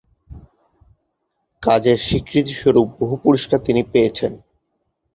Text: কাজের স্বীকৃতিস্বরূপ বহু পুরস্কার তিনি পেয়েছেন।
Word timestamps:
কাজের 1.63 1.97
স্বীকৃতিস্বরূপ 1.97 2.87
বহু 2.99 3.15
পুরস্কার 3.23 3.59
তিনি 3.65 3.81
পেয়েছেন। 3.83 4.31